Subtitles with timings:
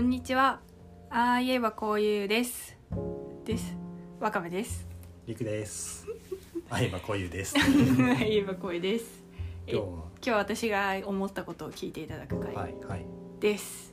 [0.00, 0.60] こんにちは。
[1.10, 2.74] ああ言えばこういうです。
[3.44, 3.76] です。
[4.18, 4.88] わかめです。
[5.26, 6.06] りくです。
[6.70, 7.54] あいばこういうです。
[8.18, 9.22] 言えばこういうです。
[9.66, 13.04] え今今日は私が思ったことを聞いていただく日はは回いはい。
[13.40, 13.92] です。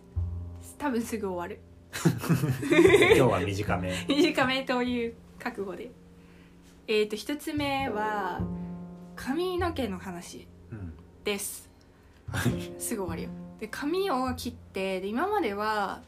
[0.77, 1.59] 多分すぐ終わる。
[1.91, 3.93] 今日は短め。
[4.07, 5.91] 短めという覚悟で。
[6.87, 8.41] えっ、と一つ目は
[9.17, 10.93] 髪の毛の話うん。
[11.25, 11.69] です。
[12.31, 12.71] はい。
[12.79, 16.01] すぐ終わるよで髪を切ってで今までは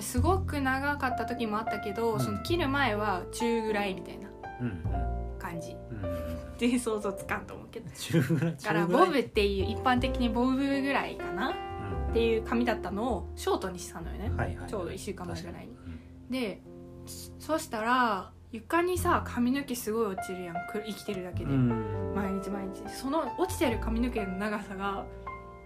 [0.00, 2.20] すごく長かった時もあったけど、うん。
[2.20, 4.28] その切る前は中ぐらいみたいな
[4.60, 5.72] うん感じ。
[5.90, 6.56] うんうん。
[6.56, 7.90] で想像つかんと思うけど。
[7.94, 8.56] 中ぐらい？
[8.56, 12.10] だからボブっていう一般的にボブぐらいかなうん。
[12.10, 14.70] っていう髪だったのをショートにしたのよね、はいはい。
[14.70, 15.72] ちょうど一週間前ぐらいに。
[15.74, 15.90] 確か
[16.30, 16.62] で
[17.38, 20.54] そしたら床にさ髪の毛すごい落ちるやん。
[20.70, 21.50] く生きてるだけで。
[21.50, 22.82] 毎日毎日。
[22.88, 25.04] その落ちてる髪の毛の長さが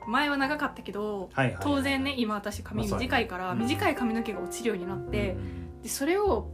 [0.09, 1.57] 前は長かったけどはいはい。
[1.61, 5.83] 当然ね今私髪短いから短い髪の毛が落ちるようになってうん。
[5.83, 6.51] でそれを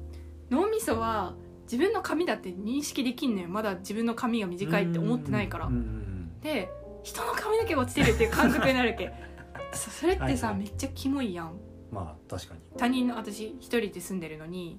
[0.50, 3.48] 脳みそは自分の髪だって認識できんのよ。
[3.48, 5.66] まだ自分の髪が短いって思ってないから。
[5.66, 6.68] うんうんで
[7.04, 9.12] 人の髪の毛が落ちてるっていう感覚になるわけ。
[9.72, 10.64] そそれってさはいはい。
[10.64, 11.52] めっちゃキモいやん。
[11.90, 12.60] まあ確かに。
[12.76, 14.78] 他人の私一人で住んでるのに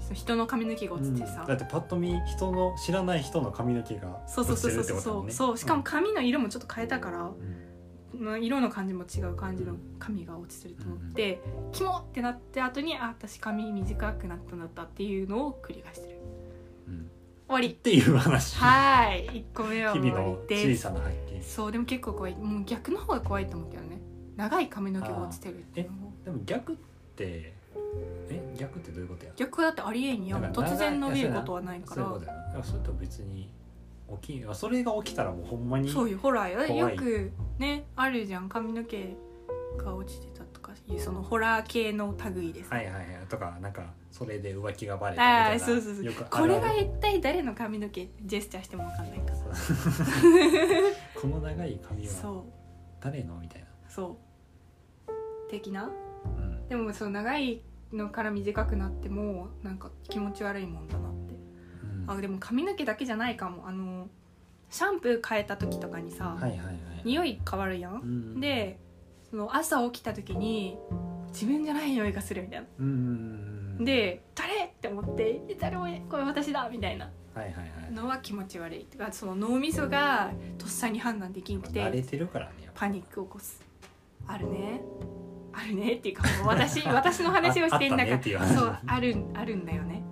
[0.00, 1.46] その人の髪の毛が落ちてさ、うん。
[1.46, 5.32] だってパッと見人の知らない人の髪の毛がそうそうそうそう落ちてるってことだそう、もんね。
[5.32, 7.71] そうしかも髪の色もちょっと変えたから、うん
[8.22, 11.40] まあ色の感じも違う感じの髪が落ちてると思って、
[11.72, 16.18] キモってなって後にあ私髪短くなったんだったっていうのを繰り返してる。
[16.88, 17.10] うん。
[17.48, 17.68] 終わり。
[17.68, 18.56] っていう話。
[18.56, 19.28] はい。
[19.28, 21.42] 1個目は日々の小さな発見。
[21.42, 22.34] そうでも結構怖い。
[22.36, 24.00] もう逆の方が怖いと思うけどね。
[24.36, 26.12] 長い髪の毛が落ちてるっていうのも。
[26.24, 26.76] でも逆っ
[27.16, 27.54] て
[28.30, 29.32] え逆ってどういうことや？
[29.36, 32.02] 逆だってありえんや突然伸びることはないから。
[32.06, 32.32] そういうことや。
[32.58, 33.50] なそれと別に
[34.22, 36.18] 起きあそれが起きたらもうほんまにそうよ。
[36.18, 36.96] ほらよ怖い。
[36.96, 38.48] くねあるじゃん。
[38.48, 39.16] 髪の毛
[39.78, 43.04] が落ちてたとかいうそのホラー系の類です、はいはいはい。
[43.28, 46.04] とかなんかそれで浮気がバレたみたいなああそうそうそう。
[46.04, 49.36] よくあるこれが一体誰の髪の毛ジェスチャーしても分かんないから。
[51.20, 52.42] この長い髪はそう。
[53.00, 53.68] 誰のみたいな。
[53.88, 54.18] そ
[55.08, 55.50] う。
[55.50, 55.90] 的な？
[56.24, 56.68] うん。
[56.68, 57.62] でもその長い
[57.92, 61.34] のから短くなってもなんか気持ち悪いもんだなって。
[61.82, 62.10] うん。
[62.10, 63.68] あでも髪の毛だけじゃないかも。
[63.68, 64.08] あの
[64.72, 68.78] シャンプー変えた時とかにさ、はいはいはい匂い変わるやん、うんで
[69.28, 70.78] その朝起きた時に
[71.32, 72.66] 自分じゃない匂いがするみたいな。
[72.78, 77.10] うんで誰って思ってえ誰もこれ私だみたいな。
[77.34, 77.92] はいはいはい。
[77.92, 83.62] のは気持ち悪いてかその脳みそがとっさに判断できんく慣れててるからねパニックを起こす。
[84.26, 84.82] あるね。
[85.54, 88.46] あるねっていうかもう私 私の話をしてんだから。
[88.46, 90.02] そうあるあるんだよね。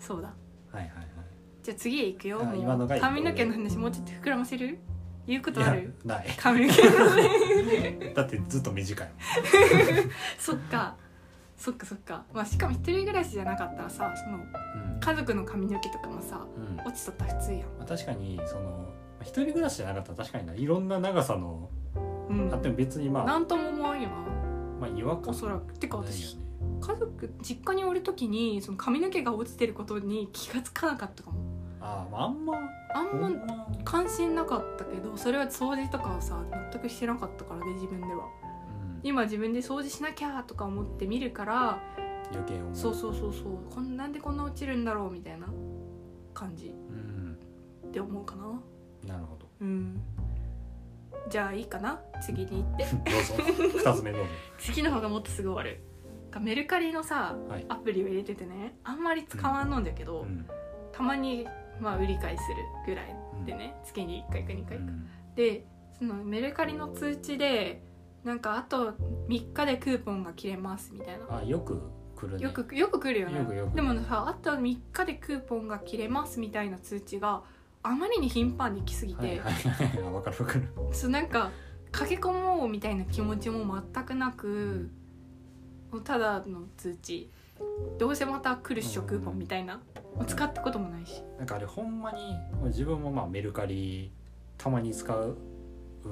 [0.00, 0.28] そうだ。
[0.72, 1.17] はいはいはい
[1.62, 2.44] じゃあ次へ行くよ。
[2.44, 3.00] のがいい。
[3.00, 4.78] 髪の毛の話もうちょっと膨らませる？
[5.26, 6.26] 言うことあいるやない。
[6.38, 9.10] 髪の毛のねだってずっと短い
[10.38, 10.96] そっか。
[11.56, 12.24] そっかそっか。
[12.32, 14.38] まあしかも一人暮らしじゃなかったらさその
[15.00, 16.86] 家族の髪の毛とかもさうん。
[16.86, 17.60] 落ちとったら普通やん。
[17.60, 18.68] まあ、確かにそのま
[19.20, 20.54] あ一人暮らしじゃなかったら確かにな。
[20.54, 21.68] いろんな長さの
[22.30, 22.50] うん。
[22.52, 24.14] あっても別にまあなんとも思わんよな。
[24.80, 25.74] まあ違和感おそらく。
[25.74, 26.42] てかないよ私ね
[26.80, 31.38] 家族実家におる時にその髪の毛が落ちてることに気がつかなかったかも
[31.88, 32.44] あーまああん
[33.20, 33.66] まあんま。
[33.84, 38.12] 関心なかったけどそれは掃除とかをさ全くしてなかったからね自分では。
[38.14, 39.00] うん。
[39.02, 41.80] 今自分で掃除しなきゃとか思って見るから
[42.32, 42.74] 余計思う。
[42.74, 43.74] そうそうそうそう。
[43.74, 45.46] こんなんでこんな落ちるんだろうみたいな
[46.34, 46.68] 感じ。
[46.68, 47.38] うん。
[47.86, 48.44] って思うかな。
[49.14, 49.46] なるほど。
[49.60, 50.00] うん。
[51.30, 52.00] じゃあいいかな？
[52.20, 52.84] 次に行って。
[53.10, 53.34] どうぞ。
[53.78, 54.28] 二つ目どうぞ。
[54.58, 55.82] 次の方がもっとすぐ終わる。
[56.40, 57.66] メルカリのさはい。
[57.68, 60.46] アプリを入れててねあんまり使わんのんだけど、うん。
[60.92, 61.46] たまに
[61.80, 62.56] まあ売り買いする
[62.86, 65.08] ぐらいでね、月に1回か2回か、うん。
[65.34, 65.64] で
[65.98, 67.82] そのメルカリの通知で
[68.24, 68.92] なんかあと
[69.28, 71.38] 3日でクーポンが切れますみたいな。
[71.38, 71.80] あよく
[72.16, 72.42] 来るね。
[72.42, 73.38] よくよく来るよね。
[73.38, 77.42] よくよくでもさあと3日でクーポンが切れますみたいな通知が
[77.82, 80.04] あまりに頻繁に来すぎて、はいはいはい。
[80.04, 80.68] あ分かる分かる。
[80.92, 81.50] そうなんか
[81.92, 84.90] 駆け込もうみたいな気持ちも全くなく、
[85.90, 87.30] もうただの通知。
[87.98, 89.08] どうせまた来るっしょうん。
[89.08, 89.80] クーポンみたいな、
[90.24, 91.22] 使ったこともないし。
[91.38, 94.10] なんかあれほんまに自分もまあメルカリ
[94.56, 95.36] たまに使う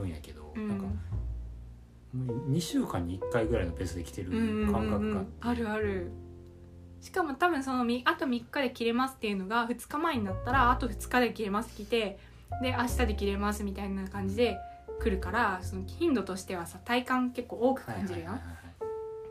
[0.04, 0.68] んやけど、うん。
[0.68, 0.84] なんか
[2.14, 4.30] もう2週間に1回ぐらいのペースで来てる
[4.70, 4.96] 感覚が。
[4.98, 6.10] うんあるある。
[7.00, 12.18] しかも多分そのみあと3日で切れますっていうのが2日前になったらあと2日で切れます来て
[12.62, 14.58] で明日で切れますみたいな感じで
[14.98, 18.40] 来るからその頻度としてはさ体感結構多く感じるやん、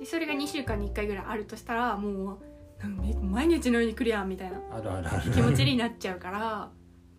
[0.06, 2.38] それが2週間に1回ぐらいあるとしたらもう
[2.80, 5.31] なんかめ毎日のように来るやんみたいなあるあるある。
[5.31, 6.72] 気持ちになっちゃうから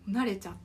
[0.07, 0.55] 慣れちゃっ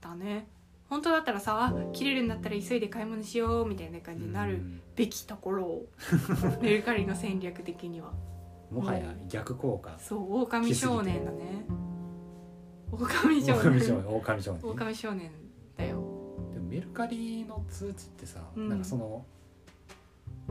[0.00, 0.48] たね。
[0.88, 4.80] 本当だったらさあ切れるんだったら急いで買い物しようみたいな感じになるうん。
[4.96, 5.86] べきところを
[6.60, 8.12] メルカリの戦略的には。
[8.70, 9.96] もはや逆効果。
[9.98, 11.64] そう狼少年だね。
[12.92, 14.70] 狼少狼年少年狼少年ね。
[14.70, 15.30] 狼少年
[15.76, 15.96] だよ。
[16.52, 18.68] でもメルカリの通知ってさ、うん。
[18.68, 19.24] なんかその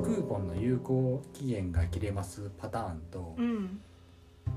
[0.04, 3.82] クーポンの有効期限が切れますパターンと、うん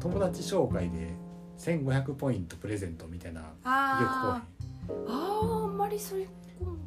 [0.00, 1.14] 友達紹介で
[1.58, 4.92] 1500ポイントプレゼントみたいなあー。
[5.06, 6.26] あーあんまりそれ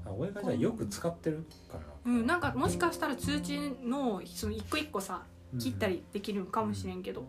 [0.05, 1.83] あ俺がじゃあよく使ってるから。
[2.05, 5.21] うんなんかもしかしたら通知のその一個一個さ
[5.59, 7.23] 切ったりできるのかもしれんけど、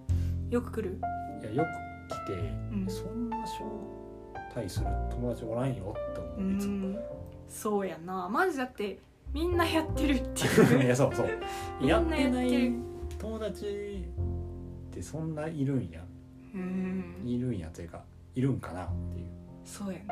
[0.50, 0.98] よく来る。
[1.42, 1.64] いやよ
[2.08, 2.32] く来て、
[2.74, 2.86] ん。
[2.88, 3.64] そんな招
[4.54, 6.88] 待する友達おらんよってう思ういつも。
[6.88, 6.98] ん。
[7.48, 8.28] そうやな。
[8.28, 8.98] まずだって
[9.36, 10.46] みんなやってるってい
[10.80, 11.28] いうやそうそう。
[11.86, 12.74] やっみんなてないやってる
[13.18, 13.66] 友達
[14.90, 16.02] ってそんないるんや。
[16.54, 17.22] うん。
[17.22, 18.02] いるんやというか
[18.34, 19.26] いるんかなっていう。
[19.62, 20.06] そうやね。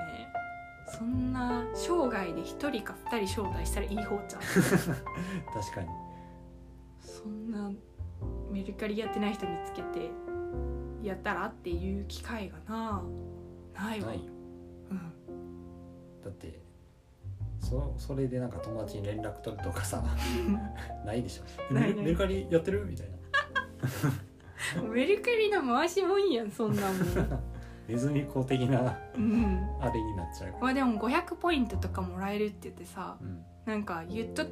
[0.87, 4.43] そんな生涯で一人か二人招待したらいい方ちゃう？
[5.59, 5.89] 確かに。
[7.01, 7.73] そんな
[8.53, 10.11] メルカリやってない人見つけて
[11.03, 13.03] やったらっていう機会がな
[13.75, 14.09] ないわ。
[14.09, 14.33] ないよ。
[14.91, 14.99] うん。
[16.23, 16.61] だって
[17.65, 20.03] そそれでなんか友達に連絡取るとかさ
[21.05, 21.75] ないでしょ。
[21.75, 22.05] ないない。
[22.05, 22.85] メルカリやってる？
[22.87, 23.15] みたいな。
[24.93, 26.97] メルカリの回しもんやんそんなもん。
[27.89, 29.69] ネズミ講的なうん。
[29.81, 30.51] あれになっちゃう。
[30.51, 33.45] からこれでも500ポイントとかもらえるって言ってさうん。
[33.67, 34.45] なんか言っと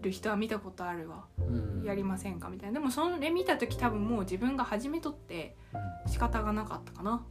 [0.00, 1.24] る人は見たことあるわ。
[1.38, 1.82] うん。
[1.84, 2.48] やりませんか？
[2.48, 2.78] みたいな。
[2.78, 5.56] でもそれ見た時多分もう自分が始めとって
[6.04, 6.10] うん。
[6.12, 7.24] 仕方がなかったかな。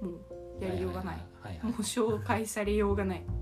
[0.00, 0.10] も
[0.60, 1.16] うやりようがない。
[1.16, 3.22] はいはいはいもう紹介されようがない。
[3.26, 3.37] まあ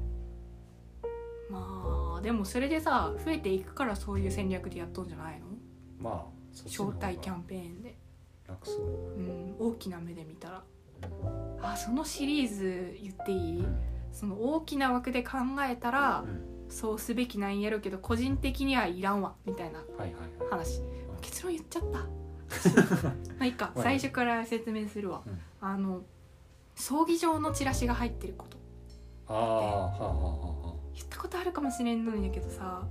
[2.27, 5.47] でもそれでさ増えていくからそういう戦略でやっとんじゃないの？
[6.01, 7.97] まあそっちの方が招待キャンペーンで、
[8.49, 8.81] 楽そう。
[9.17, 10.65] うん、大きな目で見たら。
[11.63, 13.65] あそのシリーズ言っていい？
[14.11, 15.39] その大きな枠で考
[15.71, 16.43] えたらうん。
[16.69, 20.51] そうすべきなんやろうけど個人的にはいらんわみたいなはいはいはい。
[20.51, 20.81] 話。
[21.21, 21.99] 結論言っちゃった。
[23.39, 23.67] まあいいか。
[23.67, 25.39] はい最初から説明するわ、うん。
[25.61, 26.03] あの
[26.75, 28.59] 葬儀場のチラシが入ってること。
[29.29, 32.83] ああはあはあは言ったことあるかもしれんのにだけどさ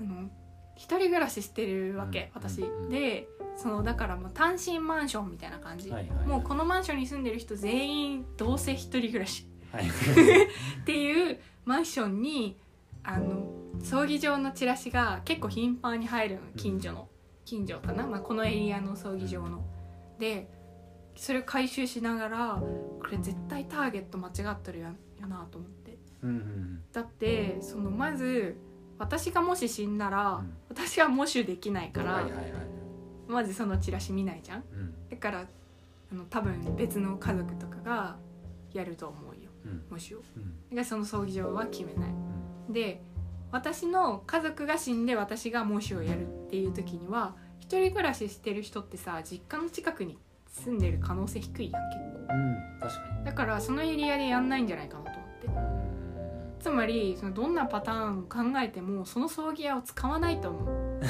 [0.00, 0.30] あの
[0.76, 6.26] 一人暮らししてるわけ、うん私、でそのだからもう単身マンションみたいな感じ、あはいはい。
[6.26, 9.48] もうこのマンションに住んでる人全員どうせ一人暮らし。
[9.72, 9.86] はい。
[10.82, 12.56] っていうマンションに
[13.02, 13.52] あの
[13.82, 17.08] 葬儀場のチラシが結構頻繁に入るの近所の。
[17.44, 19.64] 近所かな、まあ、このエリアの葬儀場の。
[20.20, 20.48] で
[21.16, 22.62] それを回収しながら
[23.00, 25.77] これ絶対ターゲット間違っとるややなと思って
[26.92, 28.56] だってそのまず
[28.98, 30.52] 私がもし死んだら、うん。
[30.68, 32.28] 私は喪主できないから、
[33.28, 34.64] まずそのチラシ見ないじゃん？
[34.72, 34.94] うん。
[35.08, 35.46] だから
[36.10, 38.16] あの多分別の家族とかが
[38.72, 39.84] やると思うようん。
[39.90, 40.22] 喪主を。
[40.36, 40.40] う
[40.72, 40.76] ん。
[40.76, 42.10] でその葬儀場は決めない。
[42.68, 42.72] うん。
[42.72, 43.00] で
[43.52, 50.18] 私の家族が死んで私が喪主をやるっていう時には一人暮らししてる人ってさ実家の近くに
[50.50, 52.34] 住んでる可能性低いやん結構。
[52.34, 53.24] うん確かに。
[53.24, 55.17] だからそのエリアでやんないんじゃないかなと
[56.60, 61.00] つまりそのどんなパターンを考えてもその葬儀屋を使わないと思う。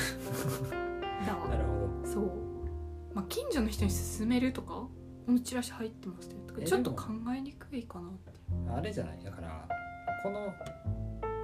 [1.27, 2.07] だ わなるほど。
[2.07, 2.31] そう、
[3.15, 4.91] まあ、近所の人に勧めるとかこ
[5.29, 6.35] のチラシ入ってますね。
[6.47, 7.05] とかえちょっと考
[7.37, 8.33] えにくいかなって。
[8.77, 9.19] あれじゃない？
[9.25, 9.69] だから
[10.23, 10.53] この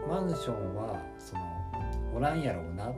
[0.09, 1.43] マンションはその
[2.15, 2.93] おらんやろうな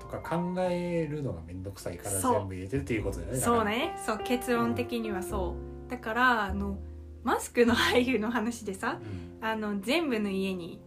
[0.00, 2.32] とか考えるのがめんどくさいからそう。
[2.40, 3.38] 全部入れてるっていうことだよね。
[3.40, 3.56] だから。
[3.58, 3.96] そうね。
[4.06, 5.54] そう結論的にはそ
[5.86, 5.90] う。
[5.90, 6.76] だからあの
[7.24, 9.46] マスクの配布の話でさうん。
[9.46, 10.80] あの全部の家に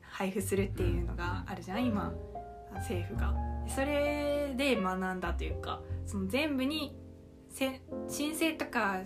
[0.00, 2.12] 配布するっていうのがあるじゃん今。
[2.74, 3.34] 政府が。
[3.68, 6.96] それで学んだというかその全部に
[7.48, 9.00] せ申請とか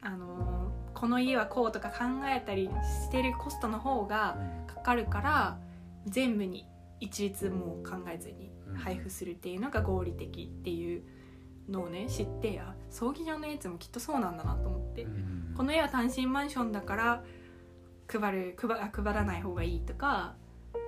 [0.00, 2.68] あのこの家はこうとか考えたり
[3.04, 5.58] してるコストの方がかかるから
[6.06, 6.66] 全部に
[7.00, 11.02] 一律もう考えずにうん配布するっていうのが合理的っていう
[11.68, 15.04] のをね知ってあ葬儀場のやつもきっとそうなんだなと思って。
[15.04, 17.24] うんうんこの家は単身マンションだから
[18.06, 20.36] 配る配あ配らない方がいいとか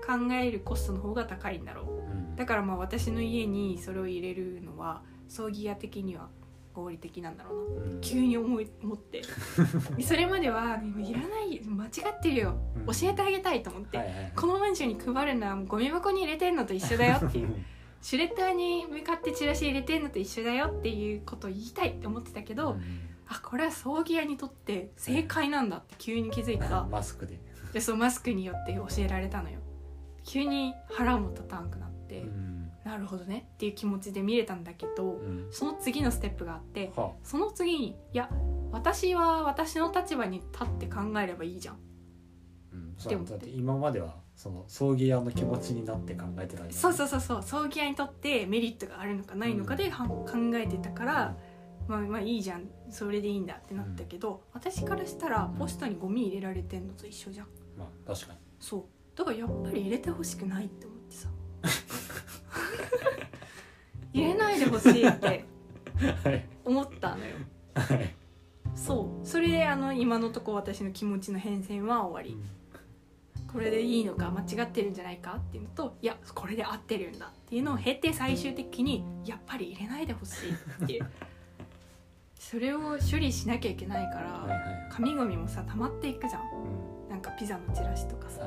[0.07, 1.87] 考えるコストの方が高いんだろう。
[1.87, 2.37] うん。
[2.37, 6.29] だからまあ私の家にそれを入れるのは葬儀屋的には
[6.73, 7.87] 合理的なんだろうな。
[7.95, 8.01] うん。
[8.01, 9.23] 急に思い思って。
[10.01, 12.55] それまでは「いらないよ間違ってるよ。
[12.77, 12.87] うん。
[12.87, 17.57] 教えてあげたい」と思って、はいはいこのマンションに配るのはゴミ箱に入れてんのと一緒だよっていう。
[18.03, 22.81] シュレッダーに向かってチラシ入れてんのと一緒だよっていうことを言いたいって思ってたけど、うん
[23.33, 26.85] あこれは葬儀屋にとって正解なんだって急に気づいたら。
[26.85, 27.39] マスクで。
[27.73, 29.61] でそうマスクによって教えられたのよ。
[30.25, 32.71] 急に腹も立たんくなって、うん。
[32.85, 33.49] なるほどね。
[33.55, 35.47] っていう気持ちで見れたんだけどうん。
[35.53, 38.29] その次のステップがあってはその次にいや
[38.73, 41.77] 私は私の立場に立って考えればいいじゃん。
[42.73, 42.95] うん。
[42.99, 43.37] そうだ。
[43.37, 47.43] って今まではその葬儀屋の気持ちになって考えてたそうそううそうそう。
[47.45, 51.37] 葬儀屋にとってメリットがあるのかないのかでは考えてたから、
[51.91, 57.47] まあまあいいじゃんそれでいいんだってなったけど、私からしたらポストにゴミ入れられてんのと一緒じゃん。
[57.77, 58.39] まあ確かに。
[58.61, 58.85] そう。
[59.19, 61.29] だからやっぱり入れてほしくないって思ってさ。
[64.13, 66.47] 入れないでほしいってはい。
[66.65, 67.35] 思ったのよ。
[67.75, 68.15] はい。
[68.77, 69.27] そう。
[69.27, 72.41] それであの今のとこ私の気持ちの変遷は終わり。
[73.53, 80.51] これでいいのか間違ってるんじゃないかっていうのといやこれで合ってるんだっていうのを経て最終的にやっぱり入れないでほしい
[80.85, 81.11] っていう
[82.41, 84.61] それを処理しなきゃいけないから、はいはい。
[84.91, 86.43] 紙ゴミもさ溜まっていくじゃん。
[86.43, 87.11] うん。
[87.11, 88.41] なんかピザのチラシとかさ。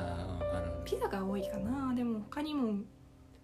[0.84, 1.94] ピザが多いかな。
[1.94, 2.80] でも他にも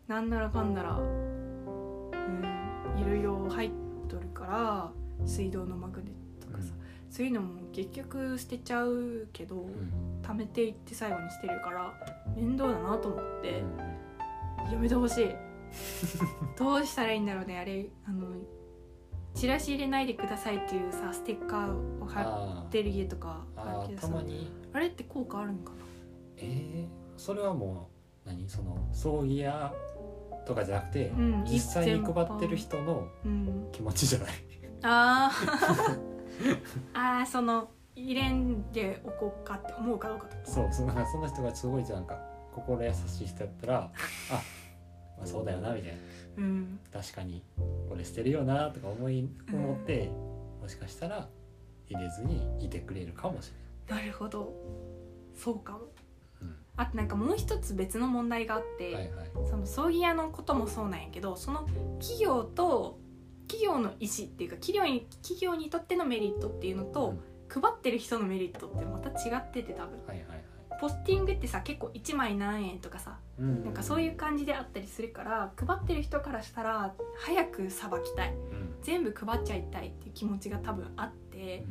[0.09, 2.43] なんならかんならうん。
[3.01, 3.71] いろいろ入っ
[4.09, 4.91] とるから
[5.25, 6.75] 水道のマグネットとかさ、
[7.09, 10.37] そういうのも結局捨てちゃうけど、うん。
[10.37, 11.95] めていって最後にしてるから
[12.37, 13.63] 面倒だなと思って。
[14.67, 14.73] うん。
[14.73, 15.31] やめてほしい。
[16.59, 18.27] どうしたらいいんだろうねあれあの
[19.35, 23.81] チラシ入れないでくださいっていうさステッカーを貼あってる家とかー。
[23.81, 24.23] あるけどさ
[24.73, 25.77] あれって効果あるのかな？
[26.39, 27.91] えー、それはも
[28.25, 28.49] う何？
[28.49, 29.73] その葬儀屋
[30.47, 33.69] とかじゃなくて、うん実際に配ってる人のうん。
[33.73, 34.29] 気持ちじゃない？
[34.83, 36.01] あー。
[36.95, 42.19] あーその入れんでおこうかって思うかどうかそうそのその人がすごいなんか。
[42.53, 43.93] 心優しい人やったら
[44.33, 44.41] あ、
[45.21, 45.99] まあ、そうだよなみたいな。
[46.39, 46.81] うん。
[46.93, 47.43] 確かに
[47.89, 50.11] これ捨てるよなとか思い思って、
[50.61, 51.29] もしかしたら
[51.89, 53.53] 入れずにいてくれるかもし
[53.89, 54.53] なるほど。
[55.35, 55.79] そうかも。
[55.81, 55.85] れ
[56.77, 59.31] あとなんかもう一つ別の問題があって、ない、はいはい。
[59.51, 61.67] その葬儀屋のこともそうなんやけどその
[62.01, 62.99] 企業と
[63.49, 67.17] 企業の意思っていうか企業に企業にとってのメリットっていうのと、
[67.49, 69.99] 配ってる人のメリットってまた違ってて多分。
[70.07, 70.81] はいはいはい。
[70.81, 73.65] ポスティングってさ結構1枚何円とかさうん。
[73.65, 78.35] なんかそういう感じであったりするから配ってる人からしたら早くさばきたい。
[78.35, 78.75] うん。
[78.83, 81.65] 全部配っちゃいたいっていう気持ちが多分あって。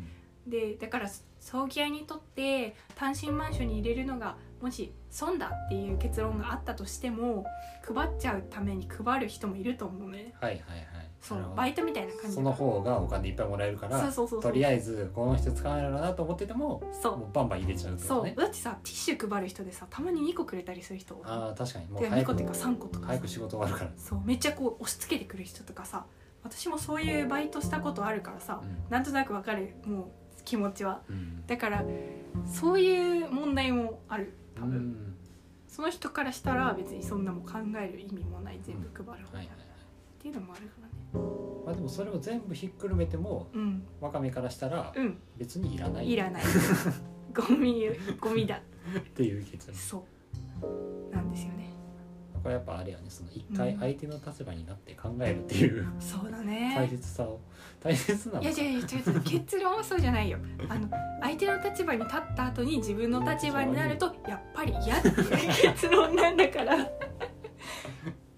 [0.48, 1.10] でだから
[1.40, 7.46] 葬儀屋にとって単身マンションに入れるのがもし損だっていう結論があったとしても
[7.84, 10.34] 配っちゃうために配る人もいると思うね。
[10.42, 11.62] はいはいはいそうなるほど。
[11.62, 17.18] バイトみたいな感じその方がお金いっぱいもらえるからとりあえずこの人使わないのなと思っててもそう。
[17.18, 18.08] もうバンバン入れちゃうとね。
[18.08, 18.36] そう。
[18.36, 21.22] だってさティッシュ配る人でさたまに2個くれたりする人。
[21.26, 21.88] ああ確かに。
[21.88, 23.08] もうてか2早く個っていうか3個とかさ。
[23.08, 23.74] 早く仕事終わる。
[23.74, 26.06] からそうめっちゃこう押し付けてくる人とかさ
[26.44, 30.06] 私もそういうバイトしたことあるからさなんとなくわかるもう
[30.46, 31.02] 気持ちは。
[31.10, 31.46] うん。
[31.46, 31.84] だから
[32.46, 35.16] そういう問題もある多分、うん。
[35.68, 39.70] その人からしたら別にそんなもん考える意味もない全部配る方が、はいはいはい。
[40.20, 43.84] っていうのもあるからねまあでもそれを全部ひっくるめてもうん。
[44.02, 45.18] わかめからしたらうん。
[45.38, 46.10] 別にいらない。
[46.12, 46.44] いらない。
[47.34, 47.86] ゴミ
[48.20, 48.62] ゴミだ。
[48.98, 49.76] っていう結論。
[49.76, 50.06] そ
[51.12, 51.14] う。
[51.16, 51.70] なんですよね。
[52.42, 57.40] これやっぱあれやねその一回うん相手の立場になって考えるっていうそうだ大ね切さを。
[57.82, 58.50] 大切なのか。
[58.50, 60.38] いやいやいや違う違う結論はそうじゃないよ。
[60.70, 60.90] あの
[61.22, 65.16] 相手の立場に立った後に自分の立場になるとやっぱり嫌っていう
[65.74, 66.78] 結論なんだから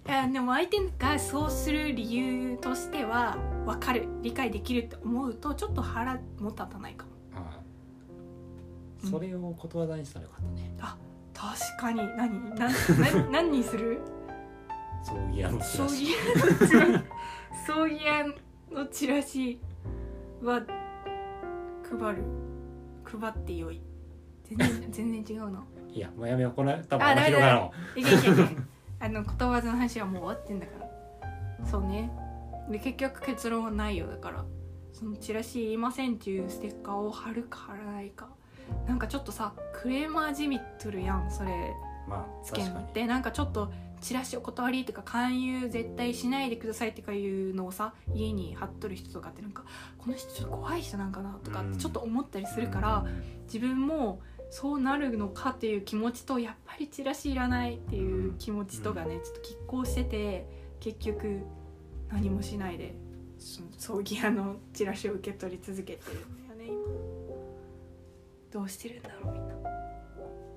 [0.08, 7.12] いやでも相手がそうする理由としては分かる理解できるって思うとちょっと腹も立たないかも。
[7.36, 7.60] あ
[9.04, 10.72] あそれをことわざにしたらよかったね。
[11.34, 12.00] 確かに。
[12.18, 14.00] 何何何 何にする？
[15.04, 16.06] 葬儀屋のチ葬ラシ。
[16.06, 17.04] 儀屋のチラシ。
[17.68, 18.26] 葬儀屋
[18.72, 19.60] のチラシ
[20.44, 20.62] は
[22.00, 22.24] 配る
[23.04, 23.82] 配ってよい。
[24.44, 25.64] 全然全然違うな。
[25.94, 26.54] いやもうやめよう。
[26.54, 28.56] これ多分あダメだ広がろいけいけいけ
[29.02, 31.68] あのことわざの話はもう終わってんだから。
[31.68, 32.12] そうね。
[32.70, 34.46] で結局結論はないよだから。
[34.94, 38.30] そのチラシいりませんっていうステッカーを貼るか貼らないか。
[38.88, 41.52] なんかちょっとさクレーマーじみっとるやんそれ。
[42.08, 43.08] うまあつけんのって。
[43.08, 49.64] なんかちょっとチラシお断りとか勧誘絶対しないでくださいとかいうのをさ家に貼っとる人とかってなんか
[50.00, 53.06] この人ちょっと怖い人なんかなとかってちょっと思ったりするから、
[53.46, 54.20] 自分も
[54.52, 60.46] そうなるのかっていう気持ちとやっぱりチラシいらないっていう気持ちとがねちょっと拮抗してて
[60.82, 61.40] 結局
[62.10, 62.94] 何もしないで
[63.40, 66.76] その葬儀屋のチラシを受け取り続けてるんだよね今。
[68.52, 69.56] どうしてるんだろうみんな。
[69.56, 69.58] っ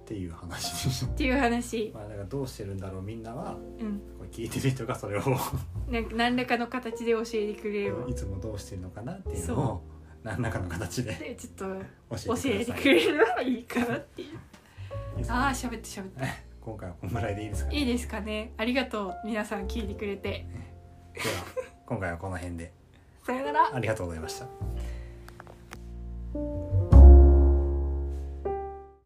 [0.05, 1.07] っていう話。
[1.15, 1.91] ていう話。
[1.95, 4.01] まあだからどうしてるんだろうみんなはうん。
[4.19, 5.23] これ聞いてる人がそれを。
[5.89, 9.83] なんか何らかの形で教えてくれればいつもどうしてるのかなっていうのを
[10.25, 14.39] 何らかの形ででちょっと教教えてくれればいいかなっていう。
[15.29, 16.23] ああ喋って喋って。
[16.61, 18.53] 今回はこんぐらいでいいですか、いいですかね？
[18.57, 19.15] ありがとう。
[19.27, 20.47] 皆さん聞いてくれて。
[21.13, 21.27] では
[21.87, 22.73] 今回はこの辺で。
[23.23, 23.71] さよなら。
[23.75, 24.47] ありがとうございました